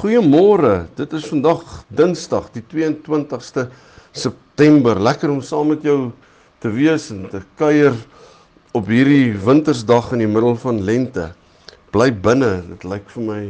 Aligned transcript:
Goeiemôre. 0.00 0.86
Dit 0.96 1.12
is 1.12 1.26
vandag 1.28 1.60
Dinsdag, 1.92 2.46
die 2.54 2.62
22ste 2.64 3.66
September. 4.16 4.96
Lekker 4.96 5.28
om 5.28 5.42
saam 5.44 5.74
met 5.74 5.82
jou 5.84 5.98
te 6.64 6.70
wees 6.72 7.10
en 7.12 7.26
te 7.28 7.42
kuier 7.60 7.92
op 8.72 8.88
hierdie 8.88 9.34
wintersdag 9.44 10.08
in 10.16 10.22
die 10.24 10.30
middel 10.30 10.56
van 10.62 10.80
lente. 10.88 11.26
Bly 11.92 12.08
binne. 12.16 12.48
Dit 12.70 12.88
lyk 12.88 13.12
vir 13.12 13.26
my 13.26 13.42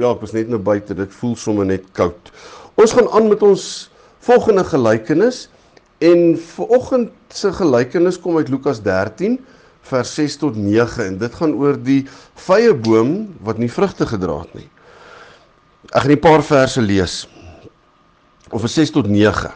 ja, 0.00 0.14
ek 0.14 0.24
was 0.24 0.32
net 0.38 0.48
nou 0.48 0.62
buite. 0.70 0.96
Dit 0.96 1.12
voel 1.20 1.36
sommer 1.36 1.68
net 1.68 1.84
koud. 1.92 2.32
Ons 2.80 2.96
gaan 2.96 3.12
aan 3.12 3.28
met 3.28 3.44
ons 3.44 3.68
volgende 4.24 4.64
gelykenis 4.72 5.50
en 6.00 6.26
vanoggend 6.56 7.12
se 7.28 7.52
gelykenis 7.60 8.22
kom 8.24 8.40
uit 8.40 8.48
Lukas 8.48 8.80
13 8.88 9.36
vers 9.92 10.16
6 10.16 10.40
tot 10.46 10.56
9 10.56 11.10
en 11.10 11.22
dit 11.28 11.40
gaan 11.44 11.56
oor 11.60 11.76
die 11.76 12.06
vrye 12.48 12.72
boom 12.88 13.18
wat 13.44 13.60
nie 13.60 13.68
vrugte 13.68 14.08
gedra 14.08 14.46
het 14.46 14.62
nie. 14.62 14.70
Ek 15.90 16.04
gaan 16.04 16.12
'n 16.12 16.20
paar 16.22 16.42
verse 16.42 16.80
lees. 16.80 17.26
Of 18.50 18.62
6 18.68 18.90
tot 18.90 19.08
9. 19.08 19.50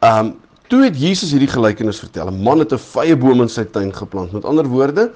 Um 0.00 0.38
toe 0.68 0.84
het 0.84 0.94
Jesus 0.94 1.30
hierdie 1.30 1.50
gelykenis 1.50 1.98
vertel. 1.98 2.30
'n 2.30 2.42
Man 2.42 2.58
het 2.58 2.72
'n 2.72 2.78
vrye 2.78 3.16
boom 3.16 3.40
in 3.42 3.48
sy 3.48 3.64
tuin 3.64 3.92
geplant. 3.92 4.32
Met 4.32 4.44
ander 4.44 4.66
woorde, 4.66 5.10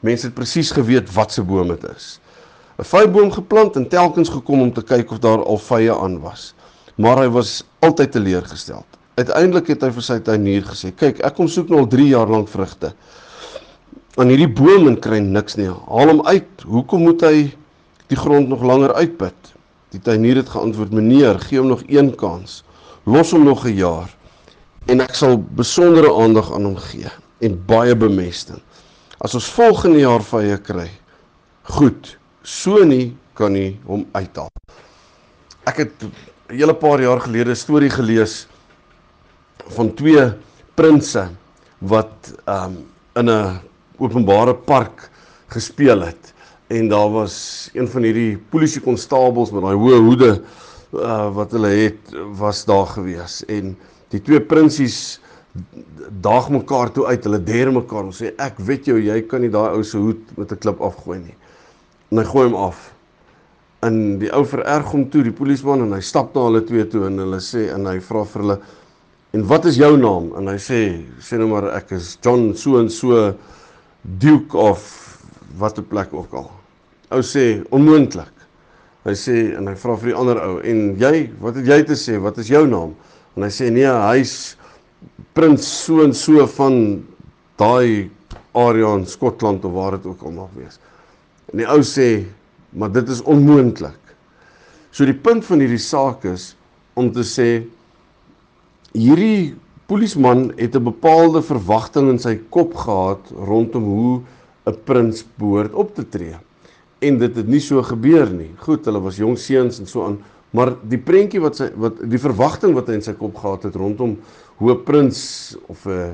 mense 0.00 0.26
het 0.26 0.34
presies 0.34 0.70
geweet 0.70 1.12
wat 1.12 1.32
se 1.32 1.42
boom 1.42 1.68
dit 1.68 1.84
is. 1.96 2.20
'n 2.78 2.84
Vrye 2.84 3.08
boom 3.08 3.30
geplant 3.30 3.76
en 3.76 3.88
telkens 3.88 4.28
gekom 4.28 4.60
om 4.60 4.72
te 4.72 4.82
kyk 4.82 5.10
of 5.10 5.18
daar 5.18 5.44
al 5.44 5.58
vrye 5.58 5.94
aan 5.94 6.20
was. 6.20 6.54
Maar 6.96 7.16
hy 7.16 7.28
was 7.28 7.62
altyd 7.80 8.12
teleurgestel. 8.12 8.84
Uiteindelik 9.14 9.66
het 9.66 9.82
hy 9.82 9.90
vir 9.90 10.02
sy 10.02 10.18
tuinier 10.18 10.62
gesê: 10.62 10.96
"Kyk, 10.96 11.20
ek 11.20 11.34
kom 11.34 11.48
soek 11.48 11.68
nou 11.68 11.80
al 11.80 11.86
3 11.86 12.08
jaar 12.08 12.28
lank 12.28 12.48
vrugte. 12.48 12.94
Aan 14.16 14.28
hierdie 14.28 14.52
boom 14.52 14.88
en 14.88 15.00
kry 15.00 15.18
niks 15.18 15.56
nie. 15.56 15.68
Haal 15.68 16.08
hom 16.08 16.26
uit. 16.26 16.62
Hoekom 16.64 17.02
moet 17.02 17.20
hy 17.20 17.54
die 18.06 18.16
grond 18.16 18.48
nog 18.48 18.62
langer 18.62 18.94
uitput?" 18.94 19.52
Die 19.92 20.00
tuinier 20.00 20.36
het 20.40 20.48
geantwoord: 20.48 20.92
"Meneer, 20.92 21.40
gee 21.40 21.58
hom 21.58 21.68
nog 21.68 21.82
een 21.86 22.14
kans. 22.16 22.62
Los 23.04 23.30
hom 23.30 23.44
nog 23.44 23.64
'n 23.66 23.76
jaar 23.76 24.16
en 24.86 25.00
ek 25.00 25.14
sal 25.14 25.38
besondere 25.38 26.10
aandag 26.14 26.52
aan 26.52 26.64
hom 26.64 26.76
gee 26.76 27.10
en 27.40 27.64
baie 27.66 27.96
bemesting. 27.96 28.60
As 29.18 29.34
ons 29.34 29.50
volgende 29.50 29.98
jaar 29.98 30.22
vye 30.22 30.56
kry, 30.58 30.90
goed. 31.62 32.18
So 32.42 32.84
nie 32.84 33.16
kan 33.34 33.52
nie 33.52 33.78
hom 33.84 34.06
uithaal." 34.12 34.50
Ek 35.64 35.76
het 35.76 35.92
'n 36.02 36.12
hele 36.48 36.74
paar 36.74 37.00
jaar 37.00 37.20
gelede 37.20 37.50
'n 37.50 37.56
storie 37.56 37.90
gelees 37.90 38.46
van 39.76 39.94
twee 39.94 40.32
prinses 40.74 41.28
wat 41.78 42.32
um 42.46 42.86
in 43.14 43.28
'n 43.28 43.60
openbare 43.98 44.54
park 44.54 45.10
gespeel 45.48 46.00
het 46.00 46.32
en 46.72 46.88
daar 46.88 47.10
was 47.10 47.70
een 47.72 47.88
van 47.88 48.06
hierdie 48.06 48.36
polisiekonstabels 48.52 49.50
met 49.52 49.64
daai 49.64 49.76
hoë 49.76 49.98
hoede 50.06 50.30
uh, 50.38 51.28
wat 51.36 51.52
hulle 51.56 51.72
het 51.72 52.14
was 52.38 52.64
daar 52.68 52.86
gewees. 52.94 53.42
En 53.52 53.74
die 54.12 54.20
twee 54.24 54.40
prinsies 54.40 55.20
daag 56.24 56.48
mekaar 56.52 56.92
toe 56.92 57.06
uit 57.10 57.24
hulle 57.28 57.42
der 57.44 57.72
mekaar. 57.72 58.08
En 58.08 58.16
sê 58.16 58.32
ek 58.40 58.60
weet 58.64 58.88
jou 58.88 58.96
jy 59.00 59.18
kan 59.28 59.44
nie 59.44 59.52
daai 59.52 59.76
ou 59.76 59.82
se 59.84 60.00
hoed 60.00 60.32
met 60.38 60.52
'n 60.52 60.62
klip 60.64 60.80
afgooi 60.80 61.18
nie. 61.18 61.36
En 62.10 62.18
hy 62.18 62.24
gooi 62.24 62.46
hom 62.48 62.56
af. 62.56 62.92
En 63.82 64.18
die 64.18 64.32
ou 64.32 64.44
vererg 64.46 64.92
hom 64.92 65.08
toe 65.10 65.22
die 65.22 65.32
polisieman 65.32 65.82
en 65.82 65.92
hy 65.92 66.00
stap 66.00 66.34
na 66.34 66.46
hulle 66.48 66.64
twee 66.64 66.86
toe 66.88 67.06
en 67.06 67.18
hulle 67.18 67.40
sê 67.40 67.68
en 67.74 67.86
hy 67.86 67.98
vra 68.00 68.24
vir 68.24 68.42
hulle 68.42 68.58
en 69.32 69.46
wat 69.48 69.64
is 69.64 69.76
jou 69.76 69.96
naam? 69.96 70.32
En 70.36 70.48
hy 70.48 70.56
sê 70.56 71.04
sê 71.20 71.36
nou 71.36 71.48
maar 71.48 71.68
ek 71.76 71.92
is 71.92 72.18
John 72.22 72.54
so 72.54 72.78
en 72.78 72.88
so 72.88 73.34
Duke 74.02 74.56
of 74.56 74.80
wat 75.58 75.78
'n 75.78 75.84
plek 75.84 76.12
ook 76.12 76.32
al 76.32 76.61
ou 77.12 77.22
sê 77.26 77.62
onmoontlik. 77.74 78.32
Hy 79.02 79.14
sê 79.18 79.36
en 79.58 79.66
hy 79.66 79.74
vra 79.78 79.96
vir 79.98 80.12
die 80.12 80.18
ander 80.18 80.38
ou 80.38 80.58
en 80.62 80.82
jy, 81.00 81.24
wat 81.42 81.56
het 81.58 81.66
jy 81.66 81.80
te 81.88 81.96
sê? 81.98 82.18
Wat 82.22 82.38
is 82.38 82.50
jou 82.52 82.62
naam? 82.70 82.92
En 83.34 83.46
hy 83.46 83.50
sê 83.50 83.70
nee, 83.74 83.88
hy's 83.88 84.54
prins 85.34 85.66
so 85.66 86.04
en 86.04 86.14
so 86.14 86.44
van 86.58 86.76
daai 87.58 88.10
area 88.58 88.92
in 88.98 89.06
Skotland 89.08 89.64
of 89.66 89.74
waar 89.74 89.96
dit 89.96 90.06
ook 90.06 90.22
al 90.22 90.36
mag 90.36 90.52
wees. 90.54 90.78
En 91.50 91.62
die 91.62 91.66
ou 91.66 91.80
sê, 91.86 92.24
maar 92.78 92.92
dit 92.94 93.10
is 93.10 93.24
onmoontlik. 93.26 93.98
So 94.92 95.08
die 95.08 95.16
punt 95.16 95.44
van 95.48 95.64
hierdie 95.64 95.82
saak 95.82 96.26
is 96.28 96.52
om 96.94 97.10
te 97.12 97.24
sê 97.26 97.48
hierdie 98.92 99.54
polisieman 99.90 100.52
het 100.60 100.76
'n 100.76 100.84
bepaalde 100.84 101.42
verwagting 101.42 102.10
in 102.12 102.18
sy 102.18 102.36
kop 102.50 102.74
gehad 102.76 103.34
rondom 103.34 103.84
hoe 103.84 104.22
'n 104.66 104.76
prins 104.84 105.24
behoort 105.38 105.74
op 105.74 105.94
te 105.94 106.04
tree 106.08 106.36
en 107.02 107.18
dit 107.18 107.36
het 107.36 107.48
nie 107.48 107.60
so 107.60 107.82
gebeur 107.82 108.30
nie. 108.30 108.50
Goed, 108.62 108.86
hulle 108.88 109.00
was 109.02 109.18
jong 109.20 109.38
seuns 109.38 109.80
en 109.82 109.90
so 109.90 110.06
aan, 110.06 110.18
maar 110.52 110.74
die 110.88 111.00
prentjie 111.00 111.40
wat 111.42 111.58
sy 111.58 111.70
wat 111.80 112.02
die 112.08 112.20
verwagting 112.20 112.74
wat 112.76 112.90
hy 112.90 112.98
in 113.00 113.06
sy 113.06 113.14
kop 113.18 113.36
gehad 113.40 113.64
het 113.68 113.78
rondom 113.80 114.18
hoe 114.60 114.72
'n 114.72 114.84
prins 114.84 115.56
of 115.68 115.86
'n 115.86 116.12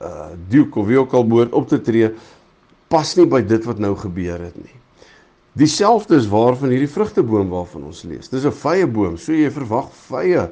uh 0.00 0.30
duke 0.48 0.78
of 0.80 0.86
wie 0.86 0.98
ook 0.98 1.12
al 1.12 1.26
behoort 1.26 1.52
op 1.52 1.68
te 1.68 1.80
tree 1.80 2.14
pas 2.88 3.16
nie 3.16 3.26
by 3.26 3.40
dit 3.42 3.64
wat 3.64 3.78
nou 3.78 3.94
gebeur 3.96 4.40
het 4.40 4.56
nie. 4.56 4.80
Dieselfde 5.52 6.16
is 6.16 6.28
waar 6.30 6.56
van 6.56 6.70
hierdie 6.70 6.90
vrugteboom 6.90 7.48
waarvan 7.50 7.84
ons 7.84 8.02
lees. 8.02 8.28
Dis 8.28 8.44
'n 8.44 8.52
vrye 8.52 8.86
boom, 8.86 9.16
so 9.16 9.32
jy 9.32 9.50
verwag 9.50 9.90
vrye 10.08 10.48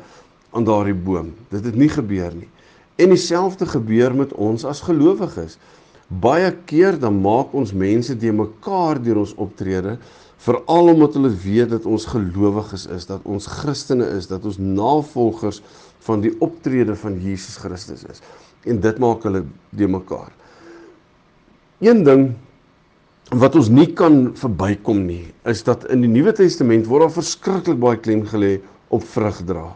aan 0.52 0.64
daardie 0.64 0.94
boom. 0.94 1.34
Dit 1.50 1.64
het 1.64 1.74
nie 1.74 1.88
gebeur 1.88 2.32
nie. 2.34 2.48
En 2.96 3.08
dieselfde 3.08 3.66
gebeur 3.66 4.14
met 4.14 4.32
ons 4.32 4.64
as 4.64 4.80
gelowiges. 4.80 5.58
Baie 6.08 6.48
keer 6.64 6.96
dan 6.96 7.20
maak 7.20 7.52
ons 7.52 7.74
mense 7.76 8.14
te 8.16 8.32
mekaar 8.32 9.00
deur 9.04 9.20
ons 9.26 9.34
optrede 9.36 9.98
veral 10.40 10.92
omdat 10.94 11.18
hulle 11.18 11.30
weet 11.42 11.72
dat 11.74 11.86
ons 11.90 12.06
gelowiges 12.08 12.86
is, 12.94 13.04
dat 13.10 13.24
ons 13.28 13.48
Christene 13.58 14.06
is, 14.16 14.28
dat 14.30 14.44
ons 14.46 14.56
navolgers 14.62 15.60
van 16.06 16.22
die 16.24 16.32
optrede 16.44 16.94
van 16.96 17.18
Jesus 17.20 17.58
Christus 17.60 18.06
is. 18.08 18.22
En 18.64 18.80
dit 18.80 19.00
maak 19.02 19.26
hulle 19.26 19.42
te 19.76 19.88
mekaar. 19.90 20.30
Een 21.84 22.04
ding 22.06 22.30
wat 23.36 23.58
ons 23.58 23.68
nie 23.68 23.90
kan 23.92 24.30
verbykom 24.38 25.02
nie, 25.04 25.26
is 25.44 25.60
dat 25.66 25.84
in 25.92 26.00
die 26.06 26.10
Nuwe 26.10 26.32
Testament 26.32 26.88
word 26.88 27.04
daar 27.04 27.16
verskriklik 27.18 27.80
baie 27.82 28.00
klem 28.00 28.22
gelê 28.30 28.56
op 28.94 29.04
vrug 29.04 29.42
dra. 29.50 29.66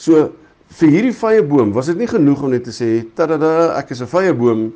So 0.00 0.30
vir 0.80 0.94
hierdie 0.94 1.16
vrye 1.18 1.42
boom 1.44 1.74
was 1.76 1.90
dit 1.90 1.98
nie 1.98 2.08
genoeg 2.08 2.46
om 2.46 2.54
net 2.54 2.64
te 2.64 2.72
sê 2.72 3.02
tada 3.18 3.74
ek 3.76 3.90
is 3.90 4.00
'n 4.00 4.08
vrye 4.08 4.32
boom 4.32 4.70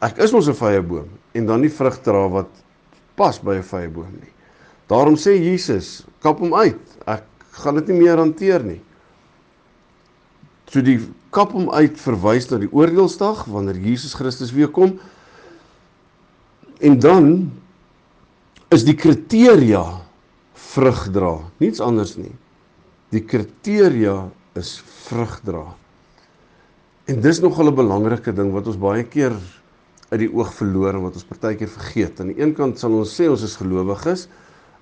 Ek 0.00 0.18
is 0.18 0.32
mos 0.32 0.48
'n 0.48 0.56
vrye 0.56 0.82
boom 0.82 1.08
en 1.34 1.46
dan 1.46 1.60
nie 1.60 1.68
vrug 1.68 2.00
dra 2.02 2.28
wat 2.28 2.48
pas 3.16 3.38
by 3.38 3.56
'n 3.56 3.62
vrye 3.62 3.88
boom 3.88 4.12
nie. 4.20 4.32
Daarom 4.88 5.14
sê 5.14 5.36
Jesus, 5.36 6.04
kap 6.22 6.38
hom 6.40 6.54
uit. 6.54 6.80
Ek 7.06 7.24
gaan 7.52 7.74
dit 7.74 7.88
nie 7.88 8.00
meer 8.00 8.16
hanteer 8.16 8.62
nie. 8.64 8.80
So 10.70 10.80
die 10.80 10.98
kap 11.30 11.52
hom 11.52 11.70
uit 11.70 11.98
verwys 11.98 12.50
na 12.50 12.58
die 12.58 12.72
oordeelsdag 12.72 13.44
wanneer 13.46 13.76
Jesus 13.76 14.14
Christus 14.14 14.52
weer 14.52 14.68
kom. 14.68 14.98
En 16.80 16.98
dan 16.98 17.50
is 18.70 18.84
die 18.84 18.94
kriteria 18.94 19.84
vrug 20.54 21.10
dra, 21.12 21.38
niets 21.58 21.80
anders 21.80 22.16
nie. 22.16 22.32
Die 23.10 23.22
kriteria 23.26 24.30
is 24.54 24.78
vrug 25.08 25.40
dra. 25.44 25.64
En 27.10 27.20
dis 27.20 27.40
nog 27.40 27.58
'n 27.58 27.74
belangrike 27.74 28.32
ding 28.32 28.52
wat 28.52 28.66
ons 28.66 28.78
baie 28.78 29.04
keer 29.04 29.34
uit 30.10 30.20
die 30.24 30.30
oog 30.34 30.50
verloor 30.58 30.98
wat 31.04 31.18
ons 31.18 31.26
partykeer 31.28 31.70
vergeet. 31.70 32.20
Aan 32.20 32.32
die 32.32 32.40
een 32.40 32.54
kant 32.56 32.78
sal 32.80 32.94
ons 32.98 33.12
sê 33.14 33.28
ons 33.30 33.42
is 33.46 33.56
gelowiges 33.60 34.26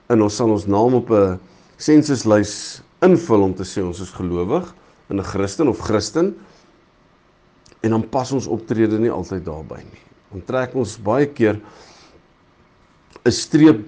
en 0.09 0.25
ons 0.25 0.37
sal 0.41 0.53
ons 0.55 0.67
naam 0.67 0.97
op 1.01 1.11
'n 1.13 1.39
sensuslys 1.77 2.83
invul 3.05 3.43
om 3.43 3.55
te 3.55 3.65
sê 3.65 3.85
ons 3.85 4.01
is 4.01 4.11
gelowig 4.11 4.75
en 5.11 5.21
'n 5.21 5.25
Christen 5.25 5.69
of 5.69 5.79
Christen. 5.79 6.35
En 7.83 7.91
dan 7.91 8.09
pas 8.09 8.33
ons 8.33 8.47
optrede 8.47 8.99
nie 8.99 9.11
altyd 9.11 9.45
daarbey 9.45 9.83
nie. 9.85 10.05
Dan 10.33 10.45
trek 10.45 10.75
ons 10.75 10.99
baie 10.99 11.27
keer 11.27 11.61
'n 13.25 13.31
streep 13.31 13.87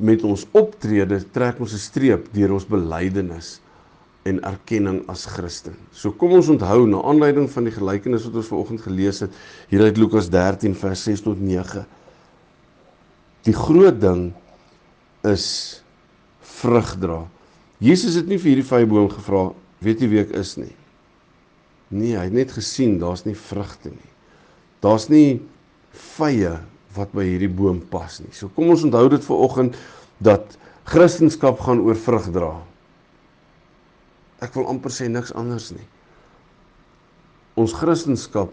met 0.00 0.22
ons 0.22 0.46
optrede, 0.52 1.24
trek 1.32 1.60
ons 1.60 1.72
'n 1.72 1.78
streep 1.78 2.32
deur 2.32 2.52
ons 2.52 2.66
belydenis 2.66 3.60
en 4.28 4.40
erkenning 4.44 5.00
as 5.08 5.24
Christen. 5.24 5.76
So 5.96 6.12
kom 6.12 6.34
ons 6.36 6.50
onthou 6.52 6.84
na 6.88 7.00
aanleiding 7.08 7.48
van 7.52 7.68
die 7.68 7.74
gelykenis 7.74 8.26
wat 8.28 8.36
ons 8.42 8.50
vanoggend 8.52 8.82
gelees 8.84 9.22
het 9.24 9.36
hier 9.70 9.84
uit 9.86 10.00
Lukas 10.00 10.28
13 10.32 10.76
vers 10.76 11.04
6 11.08 11.24
tot 11.24 11.40
9. 11.40 11.86
Die 13.48 13.56
groot 13.56 14.00
ding 14.00 14.26
is 15.28 15.46
vrug 16.60 16.92
dra. 17.00 17.22
Jesus 17.80 18.18
het 18.20 18.28
nie 18.28 18.36
vir 18.40 18.52
hierdie 18.52 18.68
vyeboom 18.68 19.08
gevra, 19.14 19.46
weet 19.80 20.04
jy 20.04 20.10
wie 20.12 20.22
ek 20.26 20.34
is 20.36 20.58
nie. 20.60 20.74
Nee, 21.90 22.12
hy 22.18 22.26
het 22.28 22.36
net 22.36 22.52
gesien 22.52 22.98
daar's 23.00 23.24
nie 23.24 23.34
vrugte 23.34 23.94
nie. 23.94 24.10
Daar's 24.84 25.08
nie 25.08 25.40
vye 26.18 26.58
wat 26.94 27.12
by 27.16 27.24
hierdie 27.24 27.50
boom 27.50 27.80
pas 27.90 28.20
nie. 28.20 28.32
So 28.36 28.52
kom 28.52 28.70
ons 28.74 28.84
onthou 28.84 29.08
dit 29.10 29.24
vir 29.24 29.44
oggend 29.48 29.78
dat 30.20 30.58
Christendom 30.90 31.56
gaan 31.56 31.80
oor 31.86 31.96
vrug 31.96 32.28
dra. 32.34 32.52
Ek 34.40 34.54
wil 34.56 34.68
amper 34.72 34.92
sê 34.94 35.08
niks 35.08 35.34
anders 35.36 35.70
nie. 35.76 35.86
Ons 37.60 37.74
Christendom 37.76 38.52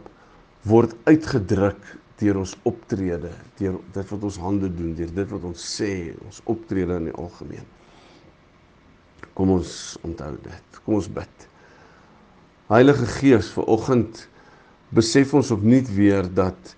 word 0.68 0.96
uitgedruk 1.08 1.80
deur 2.18 2.40
ons 2.42 2.56
optrede, 2.68 3.32
deur 3.60 3.78
dit 3.94 4.12
wat 4.12 4.24
ons 4.26 4.40
hande 4.42 4.70
doen, 4.74 4.96
deur 4.98 5.12
dit 5.20 5.34
wat 5.36 5.44
ons 5.48 5.68
sê, 5.78 6.16
ons 6.26 6.42
optrede 6.50 6.98
in 6.98 7.12
die 7.12 7.16
algemeen. 7.16 7.68
Kom 9.38 9.54
ons 9.54 9.72
onthou 10.06 10.34
dit. 10.42 10.80
Kom 10.84 10.98
ons 10.98 11.10
bid. 11.14 11.48
Heilige 12.72 13.06
Gees, 13.20 13.52
ver 13.54 13.70
oggend 13.70 14.26
besef 14.98 15.34
ons 15.38 15.52
opnuut 15.54 15.88
weer 15.94 16.28
dat 16.28 16.74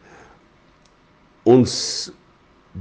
ons 1.50 1.74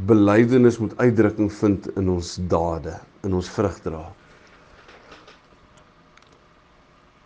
belydenis 0.09 0.81
moet 0.83 0.97
uitdrukking 0.99 1.51
vind 1.61 1.89
in 1.97 2.11
ons 2.13 2.35
dade, 2.51 2.97
in 3.25 3.37
ons 3.39 3.49
vrug 3.55 3.79
dra. 3.87 4.03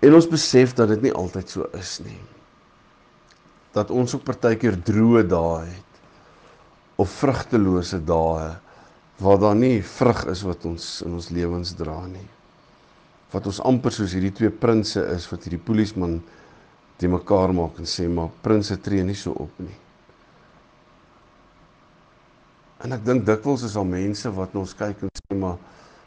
En 0.02 0.14
ons 0.18 0.28
besef 0.28 0.74
dat 0.74 0.90
dit 0.90 1.08
nie 1.08 1.14
altyd 1.14 1.48
so 1.48 1.68
is 1.78 1.98
nie 2.04 2.20
dat 3.72 3.88
ons 3.88 4.12
ook 4.12 4.26
partykeer 4.28 4.76
droë 4.84 5.22
dae 5.28 5.62
het 5.64 6.00
of 7.00 7.14
vrugtelose 7.22 8.02
dae 8.04 8.50
waar 9.22 9.38
daar 9.40 9.56
nie 9.56 9.78
vrug 9.86 10.24
is 10.32 10.42
wat 10.44 10.64
ons 10.68 10.86
in 11.06 11.14
ons 11.16 11.30
lewens 11.30 11.74
dra 11.78 12.00
nie. 12.10 12.26
Wat 13.32 13.46
ons 13.48 13.60
amper 13.64 13.94
soos 13.94 14.12
hierdie 14.16 14.32
twee 14.34 14.50
prinse 14.50 15.00
is 15.14 15.28
wat 15.30 15.46
hierdie 15.46 15.62
polisieman 15.62 16.18
te 17.00 17.08
mekaar 17.08 17.54
maak 17.56 17.78
en 17.80 17.88
sê 17.88 18.08
maar 18.10 18.32
prinse 18.44 18.76
tree 18.82 19.04
nie 19.06 19.16
so 19.18 19.32
op 19.44 19.60
nie. 19.62 19.76
En 22.82 22.96
ek 22.98 23.04
dink 23.06 23.24
dikwels 23.28 23.62
is 23.68 23.76
al 23.78 23.86
mense 23.88 24.34
wat 24.36 24.56
ons 24.58 24.74
kyk 24.76 25.06
en 25.06 25.14
sê 25.22 25.38
maar 25.38 25.60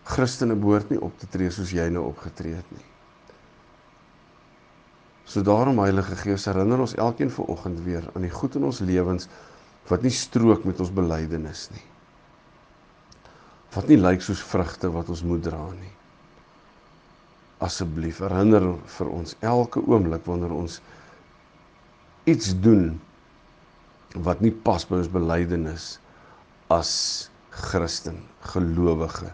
Christene 0.05 0.57
behoort 0.59 0.91
nie 0.91 1.01
op 1.01 1.15
te 1.17 1.29
tree 1.31 1.53
soos 1.53 1.71
jy 1.73 1.87
nou 1.89 2.03
opgetree 2.11 2.59
het 2.59 2.75
nie. 2.75 2.85
So 5.25 5.41
daarom 5.41 5.79
Heilige 5.81 6.15
Gees 6.15 6.45
herinner 6.45 6.79
ons 6.79 6.93
elkeen 7.01 7.31
ver 7.33 7.49
oggend 7.49 7.81
weer 7.81 8.05
aan 8.13 8.27
die 8.27 8.33
goed 8.33 8.55
in 8.55 8.67
ons 8.67 8.79
lewens 8.85 9.25
wat 9.89 10.05
nie 10.05 10.13
strook 10.13 10.65
met 10.69 10.79
ons 10.81 10.93
belydenis 10.93 11.65
nie. 11.73 11.85
Wat 13.73 13.89
nie 13.89 13.97
lyk 13.97 14.21
soos 14.21 14.43
vrugte 14.45 14.91
wat 14.93 15.09
ons 15.09 15.25
moet 15.25 15.41
dra 15.45 15.63
nie. 15.73 15.93
Asseblief 17.65 18.21
herinner 18.21 18.69
vir 18.97 19.11
ons 19.17 19.35
elke 19.41 19.81
oomblik 19.89 20.25
wanneer 20.29 20.53
ons 20.53 20.79
iets 22.29 22.53
doen 22.61 22.91
wat 24.29 24.41
nie 24.45 24.53
pas 24.53 24.85
by 24.85 25.01
ons 25.01 25.11
belydenis 25.11 25.95
as 26.73 26.91
Christen, 27.55 28.21
gelowige, 28.53 29.31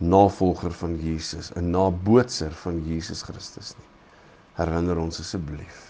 navolger 0.00 0.72
van 0.72 0.94
Jesus, 1.00 1.52
'n 1.56 1.70
nabootser 1.70 2.52
van 2.64 2.80
Jesus 2.86 3.22
Christus 3.22 3.74
nie 3.78 3.93
herinner 4.58 4.98
ons 4.98 5.20
asseblief. 5.20 5.80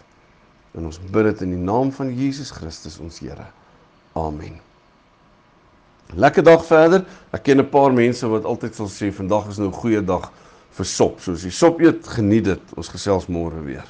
En 0.74 0.86
ons 0.88 0.98
bid 0.98 1.28
dit 1.30 1.42
in 1.46 1.54
die 1.54 1.64
naam 1.64 1.92
van 1.94 2.10
Jesus 2.14 2.50
Christus 2.50 2.98
ons 2.98 3.20
Here. 3.22 3.46
Amen. 4.18 4.60
Lekker 6.14 6.44
dag 6.44 6.64
verder. 6.66 7.04
Ek 7.32 7.42
ken 7.42 7.60
'n 7.60 7.70
paar 7.70 7.92
mense 7.92 8.26
wat 8.28 8.44
altyd 8.44 8.74
sal 8.74 8.88
sê 8.88 9.12
vandag 9.12 9.48
is 9.48 9.58
nou 9.58 9.68
'n 9.68 9.80
goeie 9.80 10.02
dag 10.04 10.30
vir 10.70 10.86
sop. 10.86 11.20
So 11.20 11.32
as 11.32 11.44
jy 11.44 11.50
sop 11.50 11.80
eet, 11.80 12.06
geniet 12.06 12.44
dit. 12.44 12.62
Ons 12.76 12.88
gesels 12.88 13.26
môre 13.26 13.62
weer. 13.64 13.86